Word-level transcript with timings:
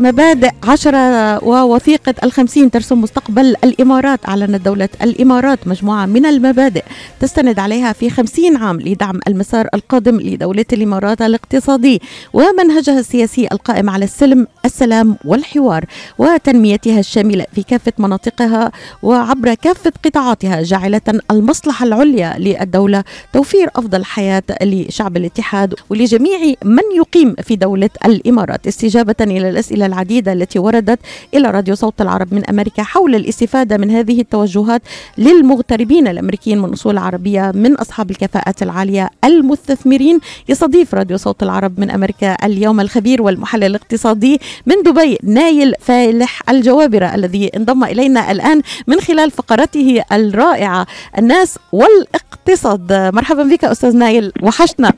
مبادئ 0.00 0.50
عشرة 0.64 1.44
ووثيقة 1.44 2.14
الخمسين 2.24 2.70
ترسم 2.70 3.00
مستقبل 3.00 3.56
الإمارات 3.64 4.28
أعلنت 4.28 4.64
دولة 4.64 4.88
الإمارات 5.02 5.68
مجموعة 5.68 6.06
من 6.06 6.26
المبادئ 6.26 6.84
تستند 7.20 7.58
عليها 7.58 7.92
في 7.92 8.10
خمسين 8.10 8.56
عام 8.56 8.80
لدعم 8.80 9.20
المسار 9.28 9.68
القادم 9.74 10.20
لدولة 10.20 10.64
الإمارات 10.72 11.22
الاقتصادي 11.22 12.02
ومنهجها 12.32 12.98
السياسي 12.98 13.48
القائم 13.52 13.90
على 13.90 14.04
السلم 14.04 14.46
السلام 14.64 15.16
والحوار 15.24 15.84
وتنميتها 16.18 17.00
الشاملة 17.00 17.46
في 17.54 17.62
كافة 17.62 17.92
مناطقها 17.98 18.72
وعبر 19.02 19.54
كافة 19.54 19.92
قطاعاتها 20.04 20.62
جاعلة 20.62 21.00
المصلحة 21.30 21.86
العليا 21.86 22.34
للدولة 22.38 23.04
توفير 23.32 23.70
أفضل 23.76 24.04
حياة 24.04 24.42
لشعب 24.62 25.16
الاتحاد 25.16 25.74
ولجميع 25.90 26.38
من 26.64 26.84
يقيم 26.96 27.34
في 27.42 27.56
دولة 27.56 27.90
الإمارات. 28.04 28.66
استجابة 28.66 29.14
إلى 29.20 29.50
الأسئلة 29.50 29.85
العديدة 29.86 30.32
التي 30.32 30.58
وردت 30.58 30.98
إلى 31.34 31.50
راديو 31.50 31.74
صوت 31.74 32.00
العرب 32.00 32.34
من 32.34 32.46
أمريكا 32.46 32.82
حول 32.82 33.14
الاستفادة 33.14 33.76
من 33.76 33.90
هذه 33.90 34.20
التوجهات 34.20 34.82
للمغتربين 35.18 36.08
الأمريكيين 36.08 36.58
من 36.58 36.72
أصول 36.72 36.98
عربية 36.98 37.52
من 37.54 37.74
أصحاب 37.74 38.10
الكفاءات 38.10 38.62
العالية 38.62 39.10
المستثمرين. 39.24 40.20
يستضيف 40.48 40.94
راديو 40.94 41.16
صوت 41.16 41.42
العرب 41.42 41.80
من 41.80 41.90
أمريكا 41.90 42.46
اليوم 42.46 42.80
الخبير 42.80 43.22
والمحلل 43.22 43.64
الاقتصادي 43.64 44.40
من 44.66 44.82
دبي 44.82 45.18
نايل 45.22 45.72
فالح 45.80 46.50
الجوابرة 46.50 47.14
الذي 47.14 47.50
انضم 47.56 47.84
إلينا 47.84 48.30
الآن 48.30 48.62
من 48.86 49.00
خلال 49.00 49.30
فقرته 49.30 50.02
الرائعة 50.12 50.86
الناس 51.18 51.58
والإقتصاد. 51.72 52.92
مرحبا 52.92 53.42
بك 53.42 53.64
أستاذ 53.64 53.96
نايل 53.96 54.32
وحشنا. 54.42 54.92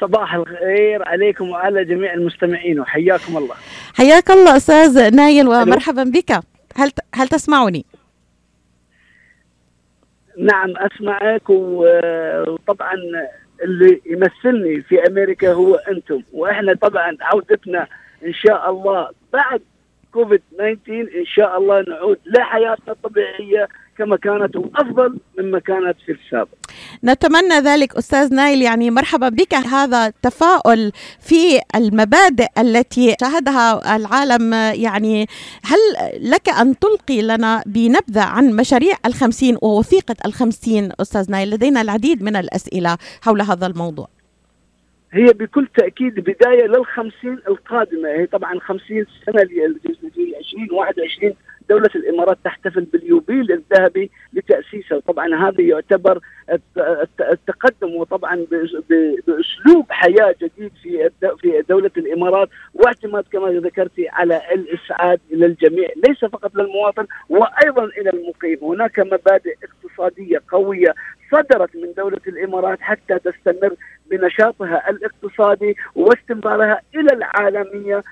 صباح 0.00 0.34
الخير 0.34 1.08
عليكم 1.08 1.50
وعلى 1.50 1.84
جميع 1.84 2.14
المستمعين 2.14 2.80
وحياكم 2.80 3.36
الله. 3.36 3.54
حياك 3.94 4.30
الله 4.30 4.56
أستاذ 4.56 5.14
نايل 5.14 5.48
ومرحبا 5.48 6.04
بك. 6.04 6.30
هل 6.76 6.90
هل 7.14 7.28
تسمعني؟ 7.28 7.84
نعم 10.38 10.74
أسمعك 10.76 11.50
وطبعا 11.50 12.94
اللي 13.64 14.00
يمثلني 14.06 14.82
في 14.82 15.06
أمريكا 15.08 15.52
هو 15.52 15.74
أنتم. 15.74 16.22
وإحنا 16.32 16.74
طبعا 16.74 17.16
عودتنا 17.20 17.86
إن 18.26 18.32
شاء 18.32 18.70
الله 18.70 19.08
بعد 19.32 19.60
كوفيد 20.12 20.42
19 20.58 21.00
إن 21.20 21.24
شاء 21.26 21.58
الله 21.58 21.84
نعود 21.88 22.18
لحياتنا 22.26 22.92
الطبيعية 22.92 23.68
كما 23.98 24.16
كانت 24.16 24.56
وافضل 24.56 25.18
مما 25.38 25.58
كانت 25.58 25.96
في 26.06 26.12
السابق. 26.12 26.48
نتمنى 27.04 27.54
ذلك 27.54 27.96
أستاذ 27.96 28.34
نايل 28.34 28.62
يعني 28.62 28.90
مرحبا 28.90 29.28
بك 29.28 29.54
هذا 29.54 30.06
التفاؤل 30.06 30.92
في 31.20 31.60
المبادئ 31.74 32.46
التي 32.58 33.16
شاهدها 33.20 33.96
العالم 33.96 34.52
يعني 34.82 35.26
هل 35.64 35.78
لك 36.30 36.48
أن 36.48 36.78
تلقي 36.78 37.22
لنا 37.22 37.62
بنبذة 37.66 38.24
عن 38.24 38.56
مشاريع 38.56 38.94
الخمسين 39.06 39.56
ووثيقة 39.62 40.16
الخمسين 40.26 40.92
أستاذ 41.00 41.30
نايل 41.30 41.50
لدينا 41.50 41.80
العديد 41.80 42.22
من 42.22 42.36
الأسئلة 42.36 42.96
حول 43.22 43.42
هذا 43.42 43.66
الموضوع. 43.66 44.08
هي 45.12 45.24
بكل 45.24 45.68
تأكيد 45.76 46.14
بداية 46.14 46.66
للخمسين 46.66 47.38
القادمة 47.48 48.08
هي 48.08 48.26
طبعا 48.26 48.58
50 48.60 49.06
سنة 49.26 49.42
ل 49.42 49.80
2021 50.38 51.34
دولة 51.68 51.90
الإمارات 51.94 52.38
تحتفل 52.44 52.84
باليوبيل 52.84 53.52
الذهبي 53.52 54.10
لتأسيسها. 54.32 55.00
طبعا 55.00 55.48
هذا 55.48 55.60
يعتبر 55.60 56.20
التقدم 57.20 57.94
وطبعا 57.96 58.46
بأسلوب 59.26 59.86
حياة 59.90 60.34
جديد 60.42 60.72
في 60.82 61.10
في 61.40 61.64
دولة 61.68 61.90
الإمارات. 61.96 62.48
واعتماد 62.74 63.24
كما 63.32 63.50
ذكرتي 63.50 64.08
على 64.08 64.40
الإسعاد 64.52 65.20
إلى 65.32 65.46
الجميع 65.46 65.88
ليس 66.08 66.24
فقط 66.24 66.54
للمواطن 66.54 67.06
وأيضا 67.28 67.84
إلى 67.84 68.10
المقيم. 68.10 68.58
هناك 68.62 68.98
مبادئ 68.98 69.54
اقتصادية 69.64 70.42
قوية 70.50 70.94
صدرت 71.32 71.76
من 71.76 71.92
دولة 71.96 72.20
الإمارات 72.26 72.80
حتى 72.80 73.18
تستمر 73.18 73.74
بنشاطها 74.10 74.90
الاقتصادي 74.90 75.76
واستمرارها 75.94 76.80
إلى 76.94 77.12
العالمية. 77.12 78.02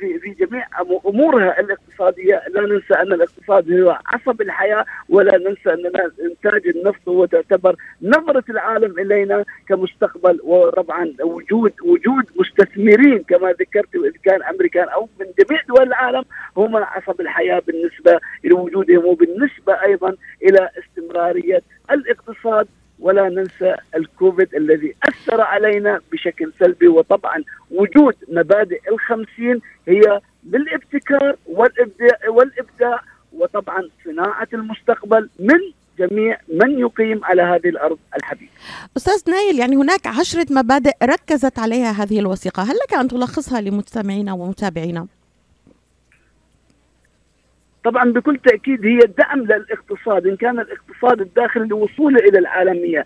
في 0.00 0.34
جميع 0.40 0.66
أمورها 1.06 1.60
الاقتصادية. 1.60 2.42
لا 2.50 2.60
ننسى 2.60 2.94
أن 2.94 3.12
الاقتصاد 3.12 3.72
هو 3.72 3.98
عصب 4.06 4.40
الحياة 4.40 4.84
ولا 5.08 5.38
ننسى 5.38 5.72
أن 5.72 6.10
إنتاج 6.24 6.66
النفط 6.66 7.08
هو 7.08 7.24
تعتبر 7.24 7.76
نظرة 8.02 8.44
العالم 8.50 8.98
إلينا 8.98 9.44
كمستقبل. 9.68 10.40
وطبعا 10.42 11.12
وجود 11.22 11.72
وجود 11.84 12.24
مستثمرين 12.36 13.22
كما 13.22 13.52
ذكرت 13.52 13.94
اذا 13.94 14.12
كان 14.24 14.42
أمريكان 14.42 14.88
أو 14.88 15.08
من 15.20 15.26
جميع 15.38 15.62
دول 15.68 15.82
العالم 15.82 16.24
هم 16.56 16.76
عصب 16.76 17.20
الحياة 17.20 17.62
بالنسبة 17.66 18.20
لوجودهم 18.44 19.04
وبالنسبة 19.06 19.82
أيضا 19.82 20.16
إلى 20.42 20.70
استمرارية 20.78 21.62
الاقتصاد. 21.90 22.68
ولا 22.98 23.28
ننسى 23.28 23.74
الكوفيد 23.96 24.54
الذي 24.54 24.94
أثر 25.08 25.40
علينا 25.40 26.00
بشكل 26.12 26.52
سلبي. 26.58 26.88
وطبعا 26.88 27.44
وجود 27.74 28.14
مبادئ 28.28 28.80
الخمسين 28.92 29.60
هي 29.88 30.20
بالابتكار 30.42 31.36
والإبداع, 31.46 32.18
والإبداع 32.28 33.00
وطبعا 33.32 33.88
صناعة 34.04 34.48
المستقبل 34.54 35.30
من 35.38 35.60
جميع 35.98 36.38
من 36.48 36.78
يقيم 36.78 37.24
على 37.24 37.42
هذه 37.42 37.68
الأرض 37.68 37.98
الحبيبه. 38.16 38.50
أستاذ 38.96 39.30
نايل 39.32 39.58
يعني 39.58 39.76
هناك 39.76 40.06
عشرة 40.06 40.46
مبادئ 40.50 40.92
ركزت 41.02 41.58
عليها 41.58 41.90
هذه 41.90 42.18
الوثيقة، 42.18 42.62
هل 42.62 42.76
لك 42.86 42.94
أن 42.94 43.08
تلخصها 43.08 43.60
لمستمعينا 43.60 44.32
ومتابعينا؟ 44.32 45.06
طبعا 47.84 48.12
بكل 48.12 48.38
تأكيد 48.38 48.86
هي 48.86 48.98
دعم 48.98 49.40
للاقتصاد 49.42 50.26
إن 50.26 50.36
كان 50.36 50.60
الاقتصاد 50.60 51.20
الداخلي 51.20 51.68
لوصوله 51.68 52.18
إلى 52.18 52.38
العالمية. 52.38 53.04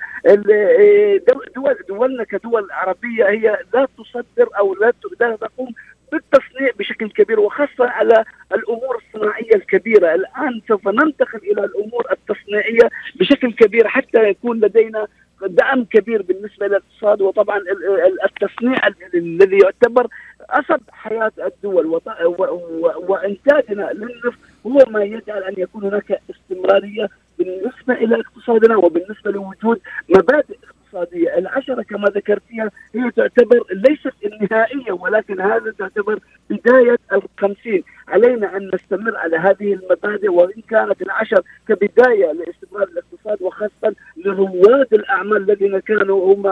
دول 1.56 1.76
دولنا 1.88 2.24
كدول 2.24 2.68
عربية 2.70 3.28
هي 3.28 3.58
لا 3.74 3.88
تصدر 3.98 4.48
أو 4.58 4.74
لا 4.74 4.92
تقوم 5.20 5.68
بالتصنيع 6.12 6.70
بشكل 6.78 7.10
كبير 7.10 7.40
وخاصة 7.40 7.88
على 7.88 8.24
الأمور 8.52 8.96
الصناعية 8.96 9.54
الكبيرة، 9.54 10.14
الآن 10.14 10.60
سوف 10.68 10.88
ننتقل 10.88 11.38
إلى 11.38 11.64
الأمور 11.64 12.06
التصنيعية 12.12 12.90
بشكل 13.20 13.52
كبير 13.52 13.88
حتى 13.88 14.28
يكون 14.28 14.60
لدينا 14.60 15.06
دعم 15.46 15.84
كبير 15.84 16.22
بالنسبة 16.22 16.66
للاقتصاد 16.66 17.22
وطبعا 17.22 17.60
التصنيع 18.24 18.78
الذي 19.14 19.58
يعتبر 19.58 20.06
عصب 20.50 20.80
حياة 20.90 21.32
الدول 21.46 22.00
وإنتاجنا 23.08 23.90
للنفط 23.92 24.38
هو 24.66 24.84
ما 24.90 25.02
يجعل 25.04 25.42
أن 25.42 25.54
يكون 25.58 25.84
هناك 25.84 26.20
استمرارية 26.30 27.08
بالنسبة 27.38 27.94
إلى 27.94 28.20
اقتصادنا 28.20 28.76
وبالنسبة 28.76 29.30
لوجود 29.30 29.80
مبادئ 30.08 30.56
اقتصادية، 30.88 31.38
العشرة 31.38 31.82
كما 31.82 32.08
ذكرتيها 32.08 32.70
هي 32.94 33.10
تعتبر 33.10 33.64
ليست 33.72 34.14
النهائية 34.24 34.92
ولكن 34.92 35.40
هذا 35.40 35.74
تعتبر 35.78 36.18
بداية 36.50 36.98
الخمسين، 37.12 37.82
علينا 38.08 38.56
أن 38.56 38.70
نستمر 38.74 39.16
على 39.16 39.36
هذه 39.36 39.72
المبادئ 39.74 40.28
وإن 40.28 40.62
كانت 40.70 41.02
العشر 41.02 41.42
كبداية 41.68 42.32
لاستمرار 42.32 42.88
الاقتصاد 42.88 43.42
وخاصة 43.42 43.94
لرواد 44.28 44.94
الأعمال 44.94 45.36
الذين 45.36 45.78
كانوا 45.78 46.34
هم 46.34 46.46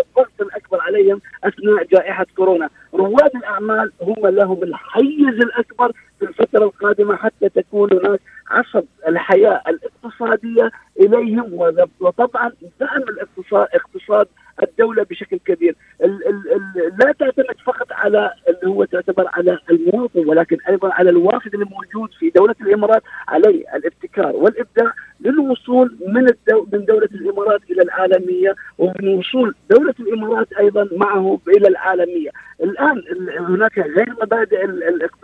الضغط 0.00 0.40
الأكبر 0.40 0.80
عليهم 0.80 1.20
أثناء 1.44 1.84
جائحة 1.84 2.26
كورونا، 2.36 2.68
رواد 2.94 3.36
الأعمال 3.36 3.92
هم 4.02 4.26
لهم 4.26 4.62
الحيز 4.62 5.34
الأكبر 5.40 5.92
في 6.18 6.24
الفترة 6.28 6.64
القادمة 6.64 7.16
حتى 7.16 7.48
تكون 7.48 7.92
هناك 7.92 8.20
عصب 8.50 8.84
الحياة 9.08 9.62
الاقتصادية 9.68 10.70
إليهم 11.00 11.54
وطبعا 12.00 12.52
دعم 12.80 13.02
الاقتصاد 13.02 13.68
اقتصاد 13.74 14.26
الدولة 14.62 15.02
بشكل 15.02 15.38
كبير. 15.38 15.76
ال 16.04 16.28
ال 16.28 16.52
ال 16.52 16.92
لا 16.98 17.12
تعتمد 17.12 17.56
فقط 17.64 17.92
على 17.92 18.30
اللي 18.48 18.74
هو 18.74 18.84
تعتبر 18.84 19.28
على 19.32 19.58
المواطن 19.70 20.26
ولكن 20.28 20.58
أيضا 20.68 20.92
على 20.92 21.10
الوافد 21.10 21.54
الموجود 21.54 22.10
في 22.18 22.30
دولة 22.30 22.54
الإمارات 22.60 23.02
عليه 23.28 23.64
الابتكار 23.74 24.36
والإبداع. 24.36 24.92
للوصول 25.24 25.96
من 26.06 26.28
الدو 26.28 26.66
من 26.72 26.84
دولة 26.84 27.08
الإمارات 27.14 27.60
إلى 27.70 27.82
العالمية 27.82 28.54
ومن 28.78 29.08
وصول 29.08 29.54
دولة 29.70 29.94
الإمارات 30.00 30.52
أيضا 30.52 30.88
معه 30.92 31.38
إلى 31.48 31.68
العالمية. 31.68 32.30
الآن 32.62 33.02
هناك 33.38 33.78
غير 33.78 34.14
مبادئ 34.22 34.66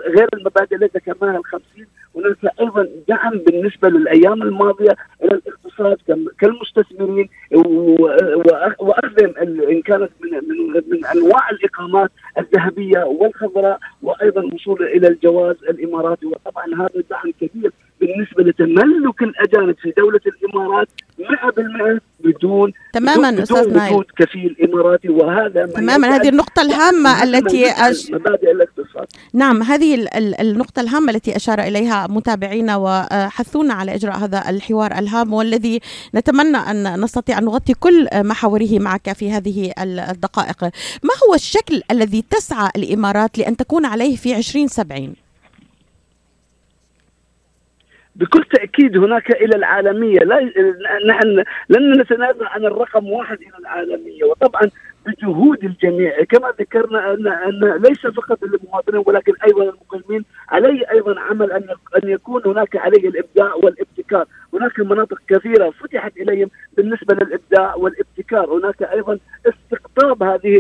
غير 0.09 0.29
المبادئ 0.35 0.77
التي 0.77 0.99
ذكرناها 0.99 1.39
الخمسين 1.39 1.87
هناك 2.17 2.37
أيضا 2.61 2.89
دعم 3.09 3.39
بالنسبة 3.39 3.89
للأيام 3.89 4.43
الماضية 4.43 4.97
إلى 5.25 5.41
الاقتصاد 5.47 5.97
كالمستثمرين 6.39 7.29
وأخذهم 8.79 9.35
إن 9.71 9.83
كانت 9.83 10.11
من 10.21 10.31
من, 10.31 10.83
من 10.89 11.06
أنواع 11.06 11.51
الإقامات 11.51 12.11
الذهبية 12.39 13.05
والخضراء 13.05 13.79
وأيضا 14.03 14.44
وصول 14.55 14.83
إلى 14.83 15.09
الجواز 15.09 15.56
الإماراتي 15.71 16.27
وطبعا 16.27 16.65
هذا 16.75 17.03
دعم 17.11 17.33
كبير 17.41 17.73
بالنسبة 18.08 18.43
لتملك 18.43 19.22
الأجانب 19.22 19.76
في 19.82 19.93
دولة 19.96 20.20
الإمارات 20.26 20.88
100% 21.19 22.00
بدون 22.25 22.72
تماما 22.93 23.43
أستاذ 23.43 23.76
نايل 23.76 23.93
وجود 23.93 24.06
كفيل 24.19 24.56
إماراتي 24.64 25.08
وهذا 25.08 25.66
تماما 25.66 26.16
هذه 26.16 26.28
النقطة 26.28 26.62
الهامة 26.62 27.22
التي 27.22 27.66
أش... 27.70 28.10
مبادئ 28.10 28.50
الاقتصاد 28.50 29.06
نعم 29.34 29.62
هذه 29.62 30.08
النقطة 30.40 30.81
الهامة 30.81 31.12
التي 31.12 31.37
أشار 31.37 31.60
إليها 31.60 32.06
متابعينا 32.10 32.76
وحثونا 32.76 33.75
على 33.75 33.94
إجراء 33.94 34.16
هذا 34.16 34.50
الحوار 34.50 34.99
الهام 34.99 35.32
والذي 35.32 35.81
نتمنى 36.14 36.56
أن 36.56 37.00
نستطيع 37.00 37.38
أن 37.38 37.44
نغطي 37.44 37.75
كل 37.75 38.08
محاوره 38.14 38.78
معك 38.78 39.12
في 39.12 39.31
هذه 39.31 39.72
الدقائق. 39.78 40.64
ما 41.02 41.14
هو 41.28 41.34
الشكل 41.34 41.82
الذي 41.90 42.25
تسعى 42.31 42.70
الإمارات 42.76 43.38
لأن 43.38 43.56
تكون 43.56 43.87
عليه 43.87 44.16
في 44.16 44.37
2070 44.37 45.28
بكل 48.19 48.44
تاكيد 48.44 48.97
هناك 48.97 49.31
إلى 49.31 49.56
العالميه 49.56 50.19
لا 50.19 50.53
نحن 51.06 51.44
لن 51.69 52.00
نتنازل 52.00 52.47
عن 52.47 52.65
الرقم 52.65 53.06
واحد 53.06 53.38
إلى 53.41 53.59
العالميه 53.59 54.25
وطبعا 54.25 54.70
بجهود 55.06 55.65
الجميع 55.65 56.25
كما 56.25 56.53
ذكرنا 56.61 57.12
ان 57.12 57.26
ان 57.26 57.82
ليس 57.82 58.06
فقط 58.06 58.38
المواطنين 58.43 59.03
ولكن 59.06 59.32
أيضا 59.44 59.62
المقيمين 59.62 60.25
عليه 60.49 60.91
أيضا 60.91 61.20
عمل 61.20 61.53
ان 61.53 61.69
ان 62.03 62.09
يكون 62.09 62.43
هناك 62.47 62.76
عليه 62.76 63.09
الابداع 63.09 63.55
والابتكار، 63.55 64.26
هناك 64.55 64.81
مناطق 64.81 65.19
كثيره 65.29 65.70
فتحت 65.70 66.17
اليهم 66.17 66.50
بالنسبة 66.76 67.15
للابداع 67.15 67.75
والابتكار، 67.75 68.59
هناك 68.59 68.82
أيضا 68.82 69.19
استقطاب 69.47 70.23
هذه 70.23 70.59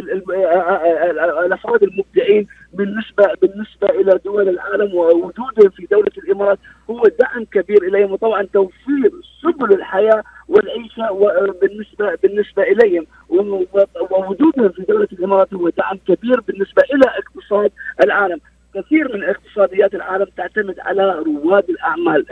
الافراد 1.46 1.82
المبدعين 1.82 2.46
بالنسبة 2.78 3.24
بالنسبة 3.42 3.88
إلى 3.88 4.20
دول 4.24 4.48
العالم 4.48 4.94
ووجودهم 4.94 5.70
في 5.76 5.86
دولة 5.90 6.10
الإمارات 6.18 6.58
هو 6.90 7.02
دعم 7.20 7.44
كبير 7.44 7.82
إليهم 7.82 8.12
وطبعا 8.12 8.42
توفير 8.52 9.10
سبل 9.42 9.72
الحياة 9.74 10.22
والعيشة 10.48 11.12
بالنسبة 11.62 12.14
بالنسبة 12.22 12.62
إليهم. 12.62 13.06
ووجودهم 14.10 14.68
في 14.68 14.82
دولة 14.82 15.08
الإمارات 15.12 15.54
هو 15.54 15.68
دعم 15.68 15.96
كبير 16.08 16.40
بالنسبة 16.40 16.82
إلى 16.94 17.04
اقتصاد 17.18 17.72
العالم. 18.04 18.40
كثير 18.74 19.16
من 19.16 19.24
اقتصاديات 19.24 19.94
العالم 19.94 20.26
تعتمد 20.36 20.80
على 20.80 21.22
رواد 21.26 21.70
الأعمال 21.70 22.26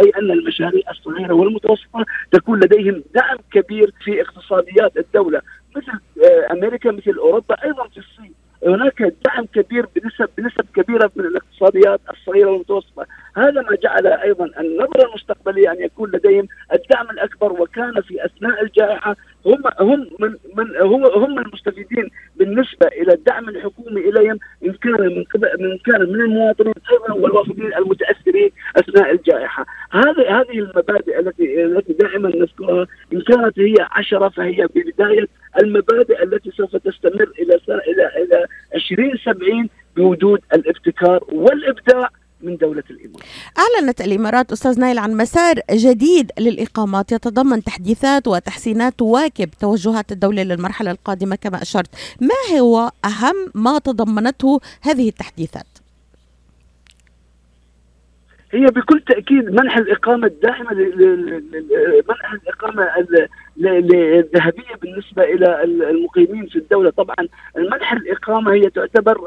أي 0.00 0.10
أن 0.18 0.30
المشاريع 0.30 0.90
الصغيرة 0.90 1.34
والمتوسطة 1.34 2.04
تكون 2.32 2.60
لديهم 2.60 3.02
دعم 3.14 3.36
كبير 3.52 3.92
في 4.04 4.22
اقتصاديات 4.22 4.96
الدولة. 4.96 5.40
مثل 5.76 5.92
آه، 5.92 6.52
أمريكا 6.52 6.90
مثل 6.90 7.12
أوروبا 7.18 7.64
أيضا 7.64 7.88
في 7.88 7.98
الصين. 7.98 8.34
هناك 8.66 9.02
دعم 9.02 9.44
كبير 9.44 9.86
بنسب 9.96 10.28
بنسب 10.38 10.64
كبيرة 10.76 11.10
من 11.16 11.24
الاقتصاديات 11.24 12.00
الصغيرة 12.10 12.50
والمتوسطة، 12.50 13.06
هذا 13.36 13.62
ما 13.62 13.76
جعل 13.82 14.06
أيضا 14.06 14.50
النظرة 14.60 15.08
المستقبلية 15.08 15.72
أن 15.72 15.80
يكون 15.80 16.10
لديهم 16.10 16.48
الدعم 16.72 17.10
الأكبر 17.10 17.52
وكان 17.52 18.00
في 18.00 18.24
أثناء 18.24 18.62
الجائحة 18.62 19.16
هم 19.46 19.62
هم 19.80 20.08
من 20.20 20.34
من 20.56 20.76
هو 20.76 21.06
هم 21.06 21.38
المستفيدين 21.38 22.10
بالنسبة 22.36 22.86
إلى 22.86 23.12
الدعم 23.12 23.48
الحكومي 23.48 24.00
إليهم 24.00 24.38
إن 24.66 24.72
كان 24.72 24.92
من 24.92 25.24
من 25.60 25.78
كان 25.78 26.00
من 26.00 26.20
المواطنين 26.20 26.74
أيضا 26.92 27.14
والوافدين 27.14 27.74
المتأثرين 27.74 28.50
أثناء 28.76 29.12
الجائحة، 29.12 29.66
هذه 29.90 30.40
هذه 30.40 30.58
المبادئ 30.58 31.20
التي 31.20 31.64
التي 31.64 31.92
دائما 31.92 32.28
نذكرها 32.28 32.86
إن 33.12 33.20
كانت 33.20 33.58
هي 33.58 33.74
عشرة 33.90 34.28
فهي 34.28 34.68
بداية 34.74 35.26
المبادئ 35.62 36.22
التي 36.22 36.50
سوف 36.50 36.76
تستمر 36.76 37.32
إلى 37.38 37.60
سنة 37.66 37.78
إلى 37.78 38.24
إلى 38.24 38.46
2070 38.74 39.68
بوجود 39.96 40.40
الابتكار 40.54 41.24
والإبداع 41.32 42.08
من 42.40 42.56
دولة 42.56 42.82
الإمارات. 42.90 43.26
أعلنت 43.58 44.00
الإمارات 44.00 44.52
أستاذ 44.52 44.80
نايل 44.80 44.98
عن 44.98 45.12
مسار 45.12 45.54
جديد 45.70 46.30
للإقامات. 46.38 47.12
يتضمن 47.12 47.64
تحديثات 47.64 48.28
وتحسينات 48.28 48.94
تواكب 48.98 49.50
توجهات 49.60 50.12
الدولة 50.12 50.42
للمرحلة 50.42 50.90
القادمة 50.90 51.36
كما 51.36 51.62
أشرت. 51.62 51.88
ما 52.20 52.58
هو 52.58 52.90
أهم 53.04 53.34
ما 53.54 53.78
تضمنته 53.78 54.60
هذه 54.82 55.08
التحديثات؟ 55.08 55.66
هي 58.52 58.64
بكل 58.66 59.00
تأكيد 59.00 59.50
منح 59.50 59.76
الإقامة 59.76 60.26
الدائمه 60.26 60.70
منح 62.08 62.32
الإقامة 62.32 62.82
الذهبيه 63.60 64.74
بالنسبة 64.82 65.22
إلى 65.22 65.64
المقيمين 65.64 66.46
في 66.46 66.56
الدولة. 66.56 66.90
طبعا 66.90 67.16
منح 67.56 67.92
الإقامة 67.92 68.52
هي 68.52 68.70
تعتبر 68.70 69.18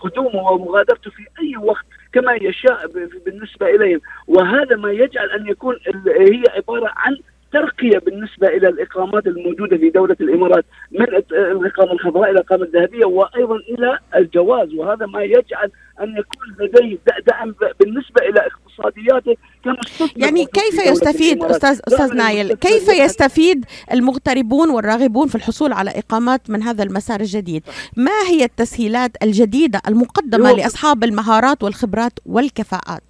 قدومه 0.00 0.50
ومغادرته 0.52 1.10
في 1.10 1.22
أي 1.40 1.56
وقت 1.56 1.84
كما 2.12 2.32
يشاء 2.32 2.86
بالنسبة 3.26 3.66
إليهم. 3.66 4.00
وهذا 4.26 4.76
ما 4.76 4.90
يجعل 4.92 5.30
أن 5.30 5.46
يكون 5.48 5.76
هي 6.06 6.42
عبارة 6.56 6.92
عن 6.96 7.16
ترقية 7.56 7.98
بالنسبة 7.98 8.48
إلى 8.48 8.68
الإقامات 8.68 9.26
الموجودة 9.26 9.76
في 9.76 9.90
دولة 9.90 10.16
الإمارات 10.20 10.64
من 10.92 11.02
الإقامة 11.32 11.92
الخضراء 11.92 12.30
إلى 12.30 12.40
الإقامة 12.40 12.64
الذهبية 12.64 13.04
وأيضا 13.04 13.56
إلى 13.56 13.98
الجواز 14.16 14.74
وهذا 14.74 15.06
ما 15.06 15.22
يجعل 15.22 15.70
أن 16.00 16.16
يكون 16.18 16.66
لديه 16.66 16.98
دعم 17.26 17.54
بالنسبة 17.80 18.22
إلى 18.28 18.40
اقتصادياته 18.40 19.36
كمستثمر 19.64 20.10
يعني 20.16 20.46
كيف 20.46 20.86
يستفيد 20.86 21.44
أستاذ 21.44 21.80
أستاذ 21.88 22.14
نايل 22.14 22.52
كيف 22.52 22.88
يستفيد 22.88 23.64
المغتربون 23.92 24.70
والراغبون 24.70 25.28
في 25.28 25.34
الحصول 25.34 25.72
على 25.72 25.90
إقامات 25.90 26.50
من 26.50 26.62
هذا 26.62 26.82
المسار 26.82 27.20
الجديد؟ 27.20 27.62
ما 27.96 28.22
هي 28.28 28.44
التسهيلات 28.44 29.10
الجديدة 29.22 29.80
المقدمة 29.88 30.52
لأصحاب 30.52 31.04
المهارات 31.04 31.62
والخبرات 31.62 32.12
والكفاءات؟ 32.26 33.02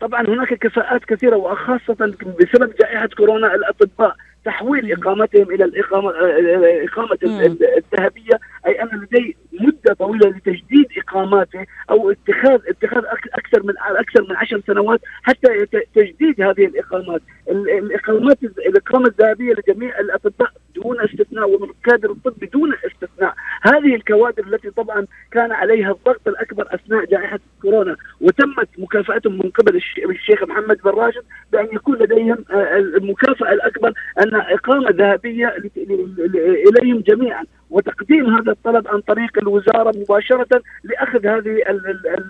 طبعا 0.00 0.20
هناك 0.28 0.54
كفاءات 0.54 1.04
كثيرة 1.04 1.36
وخاصة 1.36 2.14
بسبب 2.40 2.74
جائحة 2.80 3.08
كورونا 3.16 3.54
الأطباء 3.54 4.16
تحويل 4.44 4.92
إقامتهم 4.92 5.50
إلى 5.50 5.64
الإقامة 5.64 6.10
إقامة 6.84 7.18
الذهبية 7.22 8.40
أي 8.66 8.82
أن 8.82 8.88
لدي 8.88 9.36
مدة 9.52 9.94
طويلة 9.98 10.28
لتجديد 10.28 10.86
إقاماته 10.98 11.66
أو 11.90 12.10
اتخاذ 12.10 12.60
اتخاذ 12.68 13.02
أكثر 13.34 13.62
من 13.62 13.74
أكثر 13.78 14.22
من 14.22 14.36
عشر 14.36 14.60
سنوات 14.66 15.00
حتى 15.22 15.66
تجديد 15.94 16.40
هذه 16.40 16.64
الإقامات. 16.66 17.22
الإقامات 17.50 18.42
الإقامة 18.42 19.06
الذهبية 19.06 19.52
لجميع 19.54 19.98
الأطباء 20.00 20.50
دون 20.74 21.00
استثناء 21.00 21.48
ومن 21.50 21.68
كادر 21.84 22.10
الطب 22.10 22.44
دون 22.52 22.72
هذه 23.60 23.94
الكوادر 23.94 24.46
التي 24.46 24.70
طبعا 24.70 25.06
كان 25.30 25.52
عليها 25.52 25.90
الضغط 25.90 26.28
الأكبر 26.28 26.74
أثناء 26.74 27.04
جائحة 27.04 27.38
كورونا 27.62 27.96
وتمت 28.20 28.68
مكافأتهم 28.78 29.32
من 29.32 29.50
قبل 29.50 29.76
الشيخ 30.10 30.42
محمد 30.42 30.78
بن 30.84 30.90
راشد 30.90 31.22
بأن 31.52 31.68
يكون 31.72 31.98
لديهم 31.98 32.44
آه، 32.50 32.76
المكافأة 32.76 33.52
الأكبر 33.52 33.92
أن 34.18 34.34
إقامة 34.34 34.90
ذهبية 34.90 35.56
إليهم 36.68 37.00
جميعا. 37.00 37.44
وتقديم 37.70 38.34
هذا 38.34 38.52
الطلب 38.52 38.88
عن 38.88 39.00
طريق 39.00 39.38
الوزارة 39.42 39.98
مباشرة 39.98 40.62
لأخذ 40.84 41.26
هذه 41.26 41.56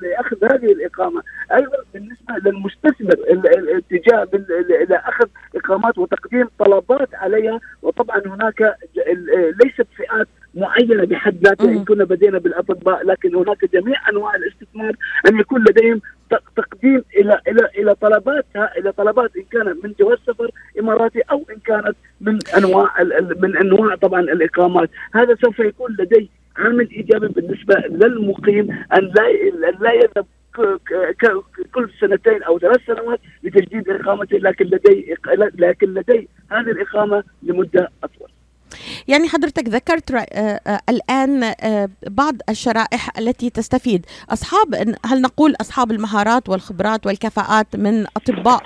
لأخذ 0.02 0.44
هذه 0.44 0.72
الإقامة، 0.72 1.22
أيضا 1.52 1.76
بالنسبة 1.94 2.50
للمستثمر 2.50 3.14
الاتجاه 3.30 4.28
إلى 4.70 4.96
أخذ 4.96 5.26
إقامات 5.56 5.98
وتقديم 5.98 6.48
طلبات 6.58 7.14
عليها 7.14 7.60
وطبعا 7.82 8.22
هناك 8.26 8.76
ليست 9.64 9.86
فئات 9.96 10.28
معينه 10.54 11.04
بحد 11.04 11.46
ذاتها. 11.46 11.70
إن 11.70 11.84
كنا 11.84 12.04
بدينا 12.04 12.38
بالأطباء 12.38 13.06
لكن 13.06 13.34
هناك 13.34 13.64
جميع 13.72 14.08
أنواع 14.08 14.34
الاستثمار 14.34 14.92
أن 15.28 15.40
يكون 15.40 15.64
لديهم 15.68 16.00
تقديم 16.56 17.04
إلى 17.16 17.40
إلى 17.48 17.68
إلى 17.78 17.94
طلباتها 17.94 18.78
إلى 18.78 18.92
طلبات 18.92 19.36
إن 19.36 19.42
كانت 19.42 19.84
من 19.84 19.94
جواز 20.00 20.18
سفر 20.26 20.50
إماراتي 20.80 21.20
أو 21.20 21.44
إن 21.50 21.56
كانت 21.64 21.96
من 22.20 22.38
أنواع 22.56 23.02
من 23.42 23.56
أنواع 23.56 23.94
طبعا 23.94 24.20
الإقامات، 24.20 24.90
هذا 25.14 25.34
سوف 25.42 25.58
يكون 25.58 25.96
لدي 25.98 26.30
عامل 26.56 26.90
إيجابي 26.90 27.28
بالنسبة 27.28 27.74
للمقيم 27.74 28.70
أن 28.70 29.12
لا 29.16 29.32
لا 29.80 29.92
يذهب 29.92 30.26
كل 31.74 31.90
سنتين 32.00 32.42
أو 32.42 32.58
ثلاث 32.58 32.80
سنوات 32.86 33.20
لتجديد 33.42 33.88
إقامته 33.88 34.38
لكن 34.38 34.64
لدي 34.64 35.16
لكن 35.58 35.94
لدي 35.94 36.28
هذه 36.50 36.70
الإقامة 36.70 37.24
لمدة 37.42 37.88
أطول. 38.04 38.19
يعني 39.10 39.28
حضرتك 39.28 39.68
ذكرت 39.68 40.10
آه، 40.10 40.16
آه، 40.66 40.80
الآن 40.88 41.42
آه، 41.60 41.88
بعض 42.06 42.34
الشرائح 42.48 43.18
التي 43.18 43.50
تستفيد. 43.50 44.06
أصحاب 44.30 44.94
هل 45.06 45.20
نقول 45.20 45.54
أصحاب 45.60 45.90
المهارات 45.90 46.48
والخبرات 46.48 47.06
والكفاءات 47.06 47.76
من 47.76 48.06
أطباء 48.16 48.62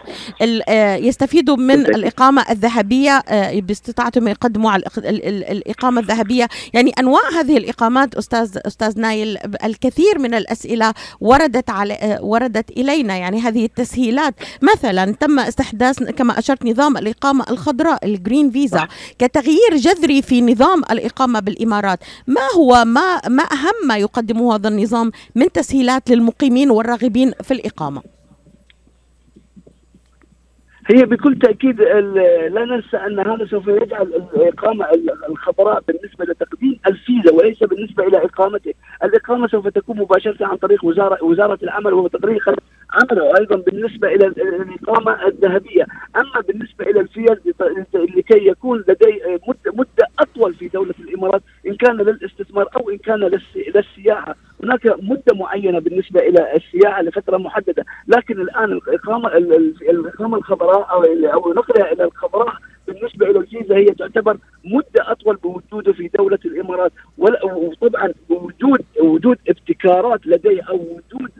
يستفيدوا 1.01 1.57
من 1.57 1.81
الإقامة 1.81 2.45
الذهبية 2.51 3.23
باستطاعتهم 3.61 4.29
يقدموا 4.29 4.71
على 4.71 4.83
الإقامة 4.99 6.01
الذهبية؟ 6.01 6.49
يعني 6.73 6.91
أنواع 6.99 7.31
هذه 7.41 7.57
الإقامات 7.57 8.15
أستاذ 8.15 8.59
أستاذ 8.67 9.01
نايل 9.01 9.39
الكثير 9.65 10.19
من 10.19 10.35
الأسئلة 10.35 10.95
وردت 11.21 11.71
على 11.71 12.19
وردت 12.23 12.71
إلينا. 12.71 13.17
يعني 13.17 13.41
هذه 13.41 13.65
التسهيلات 13.65 14.35
مثلا 14.63 15.13
تم 15.13 15.39
استحداث 15.39 16.03
كما 16.03 16.39
أشرت 16.39 16.65
نظام 16.65 16.97
الإقامة 16.97 17.45
الخضراء 17.51 18.07
الجرين 18.07 18.51
فيزا 18.51 18.89
كتغيير 19.19 19.77
جذري 19.77 19.95
يثري 20.05 20.23
في 20.35 20.41
نظام 20.41 20.83
الإقامة 20.91 21.41
بالإمارات. 21.41 21.99
ما 22.27 22.41
هو 22.57 22.85
ما, 22.85 23.21
ما 23.29 23.43
أهم 23.43 23.87
ما 23.87 23.97
يقدمه 23.97 24.55
هذا 24.55 24.69
النظام 24.69 25.11
من 25.35 25.53
تسهيلات 25.53 26.11
للمقيمين 26.11 26.71
والراغبين 26.71 27.33
في 27.43 27.55
الإقامة؟ 27.55 28.14
هي 30.91 31.05
بكل 31.05 31.39
تأكيد 31.39 31.81
لا 31.81 32.65
ننسى 32.65 32.97
أن 32.97 33.21
هذا 33.21 33.47
سوف 33.47 33.69
يجعل 33.69 34.03
الاقامه 34.37 34.87
الخضراء 35.29 35.83
بالنسبة 35.89 36.25
لتقديم 36.25 36.79
الفيزا 36.87 37.33
وليس 37.33 37.59
بالنسبة 37.59 38.07
إلى 38.07 38.25
إقامته، 38.25 38.75
الإقامة 39.05 39.49
سوف 39.49 39.69
تكون 39.69 39.99
مباشرة 39.99 40.47
عن 40.47 40.57
طريق 40.57 40.85
وزاره 40.85 41.25
وزارة 41.25 41.59
العمل 41.63 41.93
وتقرير 41.93 42.45
عمله 42.91 43.25
وأيضا 43.25 43.57
بالنسبة 43.57 44.09
إلى 44.09 44.27
الإقامة 44.27 45.27
الذهبية، 45.27 45.87
أما 46.17 46.41
بالنسبة 46.49 46.85
إلى 46.85 47.01
الفيز 47.01 47.39
لكي 47.95 48.47
يكون 48.47 48.85
لدي 48.89 49.39
مدة 49.67 50.09
أطول 50.19 50.55
في 50.55 50.69
دولة 50.69 50.95
الإمارات 51.01 51.43
إن 51.67 51.75
كان 51.75 51.97
للاستثمار 51.97 52.69
أو 52.77 52.91
إن 52.91 52.99
كان 52.99 53.31
للسياحة، 53.75 54.37
هناك 54.65 54.87
مدة 55.03 55.35
معينة 55.35 55.79
بالنسبة 55.79 56.21
إلى 56.21 56.57
السياحة 56.57 57.03
لفترة 57.03 57.37
محددة، 57.37 57.85
لكن 58.09 58.41
الآن 58.41 58.73
الاقامه 58.73 59.37
الإقامة 59.91 60.37
الخضراء 60.37 60.91
أو 60.91 61.05
أو 61.05 61.53
نقلها 61.53 61.93
إلى 61.93 62.05
الخضراء 62.05 62.55
بالنسبة 62.87 63.31
إلى 63.31 63.39
الفيزا 63.39 63.77
هي 63.77 63.87
تعتبر 63.87 64.37
مدة 64.65 65.13
أطول 65.13 65.37
بوجوده 65.37 65.93
في 65.93 66.11
دولة 66.19 66.39
الإمارات. 66.45 66.93
وطبعا 67.19 68.13
بوجود 68.29 68.81
وجود 69.01 69.39
ابتكارات 69.49 70.27
لديه 70.27 70.63
أو 70.63 70.75
وجود 70.77 71.31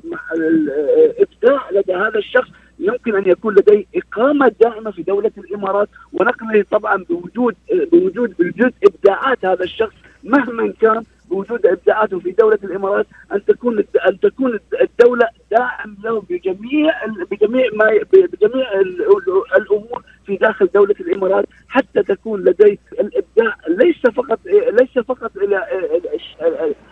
إبداع 1.19 1.71
لدى 1.71 1.95
هذا 1.95 2.19
الشخص 2.19 2.49
يمكن 2.79 3.17
أن 3.17 3.31
يكون 3.31 3.55
لديه 3.55 3.85
إقامة 3.97 4.53
دائمة 4.61 4.91
في 4.91 5.03
دولة 5.03 5.33
الإمارات. 5.39 5.89
ونقله 6.13 6.65
طبعا 6.71 7.05
بوجود 7.11 7.55
بوجود 7.93 8.35
بوجود 8.39 8.73
إبداعات 8.85 9.45
هذا 9.45 9.65
الشخص 9.65 9.95
مهما 10.25 10.73
كان 10.81 11.05
بوجود 11.35 11.67
ابداعاته 11.67 12.19
في 12.19 12.31
دولة 12.31 12.59
الإمارات 12.65 13.07
أن 13.33 13.45
تكون 13.45 13.79
أن 14.09 14.21
تكون 14.21 14.59
الدولة 14.81 15.29
داعم 15.51 15.97
له 16.05 16.21
بجميع 16.31 17.07
بجميع 17.31 17.67
ما 17.73 17.87
بجميع 18.13 18.67
الأمور 19.57 20.03
في 20.27 20.37
داخل 20.37 20.69
دولة 20.75 20.95
الإمارات 21.01 21.45
حتى 21.69 22.03
تكون 22.03 22.41
لديه 22.41 22.79
الإبداع 22.93 23.57
ليس 23.69 24.15
فقط 24.17 24.39
ليس 24.81 25.05
فقط 25.09 25.37
إلى 25.37 25.65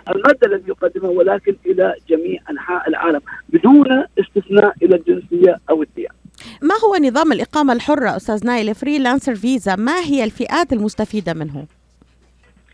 المادة 0.09 0.47
التي 0.47 0.71
يقدمها 0.71 1.11
ولكن 1.11 1.57
إلى 1.67 1.95
جميع 2.09 2.41
أنحاء 2.51 2.89
العالم 2.89 3.21
بدون 3.49 4.05
استثناء 4.21 4.75
إلى 4.83 4.97
الجنسية 4.97 5.61
أو 5.71 5.83
الديانه. 5.83 6.15
ما 6.63 6.75
هو 6.85 6.97
نظام 7.07 7.33
الإقامة 7.33 7.73
الحرة 7.73 8.17
أستاذ 8.17 8.47
نايل 8.47 8.75
freelancer 8.75 9.35
visa 9.35 9.77
ما 9.77 10.01
هي 10.01 10.25
الفئات 10.25 10.73
المستفيدة 10.73 11.35
منه؟ 11.35 11.67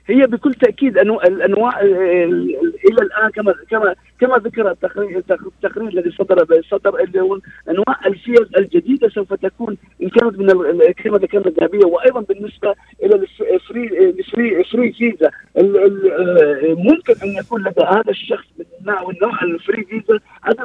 هي 0.09 0.27
بكل 0.27 0.55
تأكيد 0.55 0.99
انواع 0.99 1.27
الأنواع 1.27 1.81
إلى 2.85 3.02
الآن 3.02 3.30
كما 3.30 3.54
كما 3.70 3.94
كما 4.20 4.37
ذكر 4.37 4.70
التقرير 4.70 5.18
التقرير 5.18 5.88
الذي 5.88 6.11
صدر 6.11 6.62
صدر 6.70 7.04
أنواع 7.68 8.06
الفيز 8.06 8.47
الجديدة 8.56 9.08
سوف 9.08 9.35
تكون 9.35 9.76
إن 10.02 10.08
كانت 10.08 10.38
من 10.38 10.47
كما 10.92 11.18
ذكرنا 11.18 11.47
الذهبية 11.47 11.87
وأيضا 11.87 12.20
بالنسبة 12.20 12.75
إلى 13.02 13.26
ال 13.55 13.66
free 13.66 14.11
ال 14.11 14.21
free 14.21 14.64
free 14.64 14.93
visa. 14.93 15.31
ممكن 16.75 17.14
أن 17.23 17.28
يكون 17.28 17.61
لدى 17.61 17.85
هذا 17.85 18.11
الشخص 18.11 18.47
من 18.58 18.94
النوع 19.11 19.42
ال 19.43 19.51
free 19.51 19.85
visa 19.85 20.21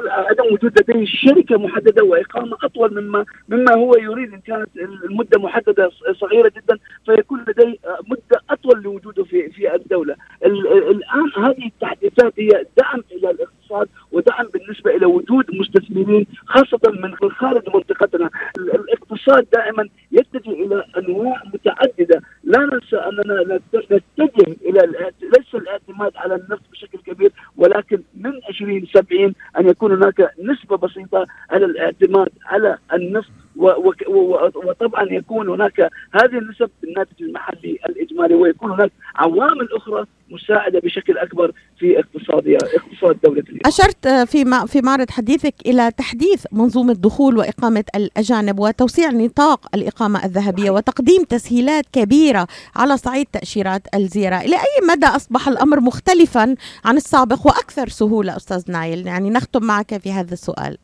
عدم 0.08 0.44
وجود 0.52 0.80
لديه 0.80 1.04
شركة 1.06 1.58
محددة 1.58 2.04
وإقامة 2.04 2.56
أطول 2.62 3.02
مما 3.02 3.24
مما 3.48 3.74
هو 3.74 3.94
يريد. 3.94 4.32
إن 4.32 4.40
كانت 4.40 4.68
المدة 4.76 5.38
محددة 5.40 5.90
صغيرة 6.20 6.52
جدا 6.56 6.78
فيكون 7.06 7.44
لديه 7.48 7.76
مدة 8.10 8.42
أطول 8.50 8.82
لوجوده 8.82 9.24
في 9.24 9.50
في 9.50 9.74
الدولة. 9.74 10.14
الآن 10.44 11.44
هذه 11.44 11.66
التحديثات 11.66 12.32
هي 12.38 12.48
دعم 12.78 13.02
إلى 13.12 13.30
الاقتصاد 13.30 13.88
ودعم 14.12 14.46
بالنسبة 14.46 14.96
إلى 14.96 15.06
وجود 15.06 15.44
مستثمرين 15.54 16.26
خاصة 16.46 16.80
من 16.92 17.30
خارج 17.30 17.62
منطقتنا. 17.74 18.30
الاقتصاد 18.58 19.46
دائما 19.52 19.88
يتجه 20.12 20.50
إلى 20.50 20.84
أنواع 20.98 21.42
متعددة. 21.54 22.22
لا 22.44 22.58
ننسى 22.58 22.96
أننا 22.96 23.60
نتجه 23.74 24.56
إلى 24.62 25.12
ليس 25.22 25.54
الاعتماد 25.54 26.12
على 26.16 26.34
النفط 26.34 26.62
بشكل 26.72 26.98
كبير 26.98 27.32
ولكن 27.56 28.02
من 28.14 28.32
2070 28.48 29.34
أن 29.58 29.68
يكون 29.68 29.92
هناك 29.92 30.30
نسبة 30.42 30.76
بسيطة 30.76 31.26
على 31.50 31.64
الاعتماد 31.64 32.28
على 32.46 32.78
النفط 32.92 33.30
وطبعا 33.56 35.04
يكون 35.10 35.48
هناك 35.48 35.80
هذه 36.12 36.38
النسب 36.38 36.70
بالناتج 36.82 37.22
المحلي 37.22 37.78
الإجمالي 37.88 38.34
ويكون 38.34 38.70
هناك 38.70 38.92
عوامل 39.16 39.68
أخرى 39.72 40.06
مساعدة 40.44 40.80
بشكل 40.80 41.18
أكبر 41.18 41.52
في 41.78 41.98
اقتصاد 41.98 42.48
اقتصاد 42.48 43.18
دولة 43.24 43.42
اليمن. 43.48 43.66
أشرت 43.66 44.08
في 44.08 44.66
في 44.66 44.80
معرض 44.80 45.10
حديثك 45.10 45.54
إلى 45.66 45.90
تحديث 45.90 46.46
منظومة 46.52 46.92
دخول 46.92 47.36
وإقامة 47.36 47.84
الأجانب 47.96 48.60
وتوسيع 48.60 49.10
نطاق 49.10 49.74
الإقامة 49.74 50.24
الذهبية 50.24 50.70
وتقديم 50.70 51.24
تسهيلات 51.24 51.84
كبيرة 51.92 52.46
على 52.76 52.96
صعيد 52.96 53.26
تأشيرات 53.32 53.82
الزيارة، 53.94 54.36
إلى 54.36 54.56
أي 54.56 54.86
مدى 54.88 55.06
أصبح 55.06 55.48
الأمر 55.48 55.80
مختلفا 55.80 56.54
عن 56.84 56.96
السابق 56.96 57.46
وأكثر 57.46 57.88
سهولة 57.88 58.36
أستاذ 58.36 58.72
نايل؟ 58.72 59.06
يعني 59.06 59.30
نختم 59.30 59.64
معك 59.64 59.98
في 59.98 60.12
هذا 60.12 60.32
السؤال. 60.32 60.78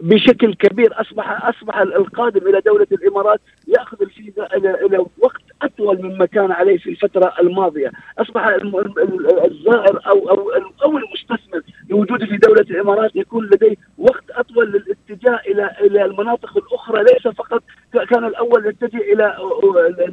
بشكل 0.00 0.54
كبير 0.54 1.00
اصبح 1.00 1.48
أصبح 1.48 1.78
القادم 1.78 2.48
إلى 2.48 2.60
دولة 2.66 2.86
الإمارات 2.92 3.40
يأخذ 3.68 4.02
الفيزا 4.02 4.46
إلى 4.56 4.86
إلى 4.86 4.98
وقت 4.98 5.42
أطول 5.62 6.02
مما 6.02 6.26
كان 6.26 6.52
عليه 6.52 6.78
في 6.78 6.90
الفترة 6.90 7.34
الماضية، 7.40 7.92
أصبح 8.18 8.46
الزائر 8.46 10.00
أو 10.06 10.30
أو 10.30 10.50
أو 10.84 10.98
المستثمر 10.98 11.62
لوجوده 11.90 12.26
في 12.26 12.36
دولة 12.36 12.60
الإمارات 12.70 13.16
يكون 13.16 13.46
لديه 13.46 13.76
وقت 13.98 14.30
أطول 14.30 14.66
للاتجاه 14.66 15.40
إلى 15.46 15.70
إلى 15.80 16.04
المناطق 16.04 16.56
الأخرى. 16.56 17.02
ليس 17.02 17.28
فقط 17.28 17.62
كان 18.10 18.24
الأول 18.24 18.66
يتجه 18.66 18.98
إلى 19.12 19.36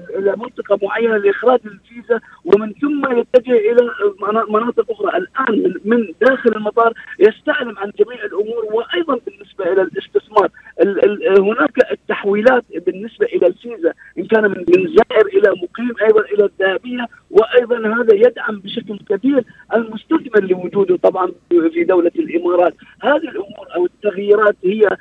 إلى 0.10 0.36
منطقة 0.38 0.80
معينة 0.84 1.18
لإخراج 1.18 1.60
الفيزا 1.66 2.20
ومن 2.46 2.74
ثم 2.74 3.18
يتجه 3.18 3.58
إلى 3.72 3.90
مناطق 4.50 4.92
أخرى، 4.92 5.18
الآن 5.18 5.74
من 5.86 6.14
داخل 6.22 6.50
المطار 6.56 6.94
يستعلم 7.20 7.78
عن 7.78 7.92
جميع 8.00 8.24
الأمور 8.26 8.66
وأيضا 8.72 9.20
بالنسبة 9.26 9.74
إلى 9.74 9.82
الاستثمار، 9.82 10.23
هناك 11.40 11.92
التحويلات 11.92 12.64
بالنسبة 12.86 13.26
إلى 13.26 13.48
الفيزا 13.48 13.94
إن 14.18 14.26
كان 14.26 14.44
من 14.44 14.66
زائر 14.68 15.26
إلى 15.28 15.50
مقيم 15.50 15.94
أيضا 16.02 16.22
إلى 16.22 16.46
الذهبية 16.46 17.08
وأيضا 17.32 17.78
هذا 17.78 18.16
يدعم 18.16 18.60
بشكل 18.60 19.00
كبير 19.10 19.44
المستثمر 19.76 20.44
لوجوده 20.44 20.98
طبعا 20.98 21.32
في 21.50 21.84
دولة 21.84 22.12
الإمارات، 22.16 22.74
هذه 23.02 23.16
الأمور 23.30 23.68
أو 23.76 23.86
التغييرات 23.86 24.56
هي 24.64 24.98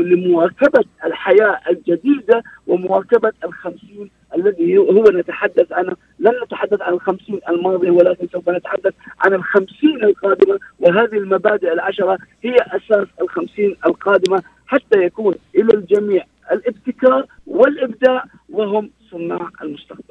لمواكبة 0.00 0.84
الحياة 1.04 1.60
الجديدة 1.70 2.42
ومواكبة 2.66 3.32
الخمسين 3.44 4.10
الذي 4.36 4.78
هو 4.78 5.04
نتحدث 5.04 5.72
عنه 5.72 5.96
لن 6.18 6.32
نتحدث 6.44 6.82
عن 6.82 6.92
الخمسين 6.92 7.40
الماضية 7.48 7.90
ولكن 7.90 8.28
سوف 8.32 8.48
نتحدث 8.48 8.94
عن 9.20 9.34
الخمسين 9.34 10.04
القادمة 10.04 10.58
وهذه 10.80 11.16
المبادئ 11.16 11.72
العشرة 11.72 12.18
هي 12.42 12.56
أساس 12.56 13.06
الخمسين 13.20 13.76
القادمة 13.86 14.42
حتى 14.66 14.98
يكون 15.02 15.34
إلى 15.54 15.74
الجميع 15.74 16.24
الابتكار 16.52 17.26
والإبداع 17.46 18.24
وهم 18.48 18.90
صناع 19.10 19.50
المستقبل. 19.62 20.09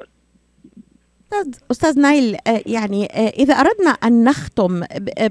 أستاذ 1.32 1.54
أستاذ 1.70 1.98
نايل 2.00 2.36
يعني 2.66 3.06
إذا 3.38 3.54
أردنا 3.54 3.90
أن 3.90 4.24
نختم 4.24 4.82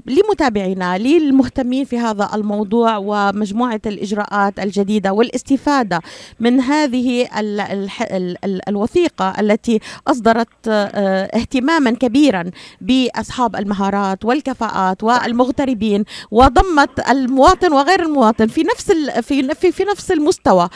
لمتابعينا 0.05 0.97
للمهتمين 0.97 1.85
في 1.85 1.99
هذا 1.99 2.29
الموضوع 2.33 2.97
ومجموعة 2.97 3.81
الإجراءات 3.85 4.59
الجديدة 4.59 5.13
والاستفادة 5.13 6.01
من 6.39 6.59
هذه 6.61 7.27
ال 7.39 7.59
ال 7.59 7.89
ال 8.45 8.69
الوثيقة 8.69 9.33
التي 9.39 9.79
أصدرت 10.07 10.67
اهتماما 10.67 11.91
كبيرا 11.91 12.43
بأصحاب 12.81 13.55
المهارات 13.55 14.25
والكفاءات 14.25 15.03
والمغتربين 15.03 16.03
وضمت 16.31 17.09
المواطن 17.09 17.73
وغير 17.73 18.01
المواطن 18.01 18.47
في 18.47 18.63
نفس 18.63 18.91
في 19.21 19.55
في, 19.55 19.71
في 19.71 19.83
نفس 19.83 20.11
المستوى 20.11 20.69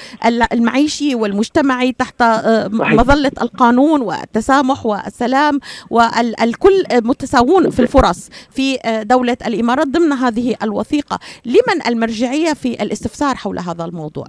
المعيشي 0.54 1.16
والمجتمعي 1.16 1.92
تحت 1.92 2.24
مظلة 2.72 3.32
القانون 3.42 4.02
والتسامح 4.02 4.86
السلام 5.14 5.60
والكل 5.90 6.84
متساوون 6.92 7.70
في 7.70 7.80
الفرص 7.80 8.30
في 8.50 8.80
دولة 9.04 9.38
الإمارات 9.46 9.88
ضمن 9.88 10.12
هذه 10.12 10.56
الوثيقة. 10.64 11.20
لمن 11.46 11.88
المرجعية 11.88 12.54
في 12.54 12.84
الاستفسار 12.84 13.36
حول 13.36 13.60
هذا 13.60 13.86
الموضوع؟ 13.86 14.26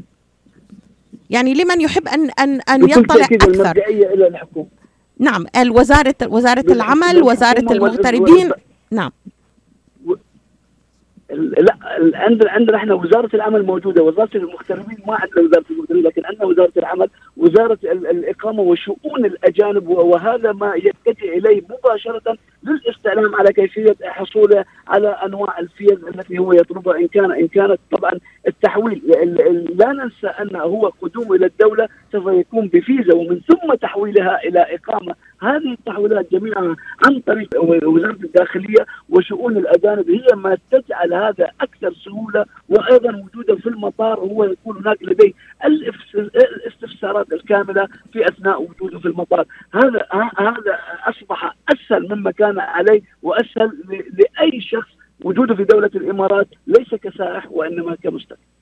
يعني 1.31 1.55
لمن 1.55 1.81
يحب 1.81 2.09
أن 2.09 2.31
أن 2.31 2.61
أن 2.61 2.91
يطلع 2.91 3.25
أكثر؟ 3.25 3.79
إلى 3.89 4.29
الحكومة. 4.29 4.67
نعم 5.19 5.47
الوزارة 5.57 6.15
وزارة 6.23 6.73
العمل 6.73 7.23
وزارة 7.23 7.73
المغتربين. 7.73 8.51
نعم. 8.91 9.11
لا 11.31 11.77
عندنا 12.15 12.51
عندنا 12.51 12.77
إحنا 12.77 12.95
وزارة 12.95 13.31
العمل 13.35 13.63
موجودة 13.67 14.03
وزارة 14.03 14.37
المغتربين 14.37 14.99
ما 15.07 15.15
عندنا 15.15 15.41
وزارة 15.45 15.65
المغتربين 15.71 16.03
لكن 16.05 16.23
عندنا 16.25 16.45
وزارة 16.45 16.73
العمل 16.77 17.09
وزارة 17.37 17.79
الإقامة 17.85 18.63
وشؤون 18.63 19.25
الأجانب 19.25 19.89
وهذا 19.89 20.53
ما 20.53 20.75
يتجه 20.75 21.39
إليه 21.39 21.63
مباشرة 21.71 22.37
للاستعلام 22.65 23.35
على 23.35 23.53
كيفية 23.53 23.97
حصوله 24.03 24.65
على 24.89 25.09
أنواع 25.09 25.59
الفيز 25.59 26.05
التي 26.15 26.39
هو 26.39 26.53
يطلبها 26.53 26.97
إن 26.99 27.09
كان 27.09 27.33
إن 27.33 27.49
كانت 27.49 27.79
طبعا 27.91 28.13
التحويل 28.49 29.03
لا 29.75 29.93
ننسى 29.93 30.27
أن 30.27 30.57
هو 30.57 30.93
قدوم 31.03 31.33
إلى 31.33 31.47
الدولة 31.47 31.89
سوف 32.15 32.27
يكون 32.27 32.69
بفيزا 32.69 33.15
ومن 33.15 33.41
ثم 33.41 33.75
تحويلها 33.75 34.39
إلى 34.45 34.61
إقامة. 34.61 35.15
هذه 35.43 35.73
التحويلات 35.73 36.33
جميعها 36.33 36.77
عن 37.07 37.21
طريق 37.21 37.49
وزارة 37.65 38.19
الداخلية 38.25 38.87
وشؤون 39.09 39.57
الأجانب. 39.57 40.11
هي 40.11 40.27
ما 40.35 40.59
تجعل 40.71 41.15
هذا 41.15 41.51
أكثر 41.61 41.95
سهولة 42.05 42.45
وأيضا 42.69 43.17
وجوده 43.17 43.57
في 43.57 43.69
المطار. 43.69 44.21
هو 44.21 44.45
يكون 44.45 44.77
هناك 44.77 45.03
لديه 45.03 45.33
الاستفسارات 45.65 47.33
الكاملة 47.33 47.89
في 48.13 48.25
أثناء 48.25 48.63
وجوده 48.63 48.99
في 48.99 49.07
المطار. 49.07 49.45
هذا 49.75 50.07
هذا 50.39 50.79
أصبح 51.07 51.57
أسهل 51.69 52.15
مما 52.15 52.31
كان 52.31 52.59
عليه 52.59 53.03
وأسهل 53.23 53.71
لأي 53.89 54.61
شخص. 54.61 54.91
وجوده 55.25 55.55
في 55.55 55.65
دولة 55.65 55.91
الإمارات 55.95 56.49
ليس 56.67 56.95
كسائح 56.95 57.53
وإنما 57.53 57.95
كمستثمر 57.95 58.54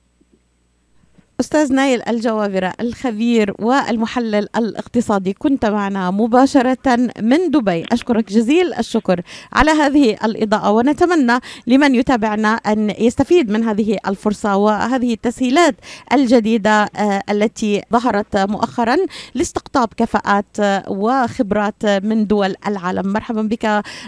أستاذ 1.43 1.73
نايل 1.73 2.01
الجوابرة 2.07 2.73
الخبير 2.81 3.53
والمحلل 3.59 4.47
الاقتصادي 4.55 5.33
كنت 5.33 5.65
معنا 5.65 6.11
مباشرة 6.11 7.11
من 7.21 7.51
دبي. 7.51 7.85
أشكرك 7.91 8.29
جزيل 8.29 8.73
الشكر 8.73 9.21
على 9.53 9.71
هذه 9.71 10.17
الإضاءة 10.23 10.71
ونتمنى 10.71 11.39
لمن 11.67 11.95
يتابعنا 11.95 12.47
أن 12.47 12.93
يستفيد 12.99 13.49
من 13.49 13.63
هذه 13.63 13.97
الفرصة 14.07 14.55
وهذه 14.55 15.13
التسهيلات 15.13 15.75
الجديدة 16.13 16.83
آه، 16.83 17.21
التي 17.29 17.81
ظهرت 17.93 18.37
مؤخرا 18.37 18.95
لاستقطاب 19.35 19.89
كفاءات 19.97 20.57
وخبرات 20.87 21.85
من 21.85 22.27
دول 22.27 22.55
العالم. 22.67 23.13
مرحبا 23.13 23.41
بك 23.41 23.65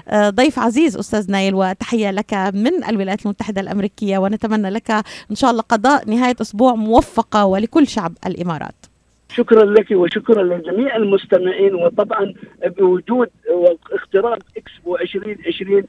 آه، 0.08 0.30
ضيف 0.30 0.60
عزيز 0.60 0.98
أستاذ 0.98 1.32
نايل 1.32 1.56
وتحية 1.56 2.12
لك 2.12 2.34
من 2.54 2.84
الولايات 2.90 3.26
المتحدة 3.26 3.62
الأمريكية 3.62 4.18
ونتمنى 4.18 4.70
لك 4.70 4.92
إن 5.32 5.36
شاء 5.36 5.52
الله 5.52 5.62
قضاء 5.62 6.10
نهاية 6.10 6.36
أسبوع 6.42 6.76
موفق. 6.76 7.25
موفقة 7.26 7.46
ولكل 7.46 7.88
شعب 7.88 8.18
الإمارات. 8.26 8.86
شكرا 9.38 9.66
لك 9.66 9.92
وشكرا 9.92 10.44
لجميع 10.44 10.96
المستمعين 10.96 11.76
وطبعا 11.76 12.34
بوجود 12.78 13.30
واقتراب 13.52 14.42
اكسبو 14.58 14.96
2020 14.96 15.84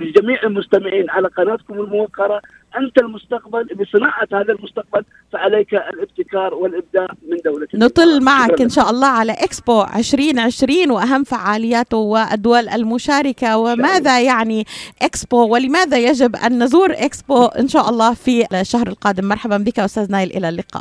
لجميع 0.00 0.42
المستمعين 0.42 1.10
على 1.10 1.28
قناتكم 1.28 1.74
الموقرة. 1.74 2.40
أنت 2.76 2.98
المستقبل 2.98 3.64
بصناعة 3.64 4.28
هذا 4.32 4.52
المستقبل 4.52 5.04
فعليك 5.32 5.74
الابتكار 5.74 6.54
والإبداع 6.54 7.06
من 7.28 7.36
دولة 7.44 7.66
نطل 7.74 8.24
معك 8.24 8.60
إن 8.60 8.68
شاء 8.68 8.90
الله 8.90 9.06
على 9.06 9.32
إكسبو 9.32 9.82
2020 9.82 10.90
وأهم 10.90 11.24
فعالياته 11.24 11.96
والدول 11.96 12.68
المشاركة. 12.68 13.58
وماذا 13.58 14.20
يعني 14.20 14.64
إكسبو؟ 15.02 15.48
ولماذا 15.52 15.98
يجب 15.98 16.36
أن 16.36 16.62
نزور 16.62 16.92
إكسبو 16.92 17.44
إن 17.46 17.68
شاء 17.68 17.90
الله 17.90 18.14
في 18.14 18.60
الشهر 18.60 18.88
القادم؟ 18.88 19.24
مرحبا 19.24 19.56
بك 19.56 19.78
أستاذ 19.78 20.12
نايل 20.12 20.30
إلى 20.36 20.48
اللقاء. 20.48 20.78